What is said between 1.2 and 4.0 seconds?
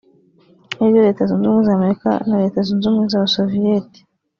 zunze ubumwe z’Amerika na Leta zunze ubumwe z’abasoviete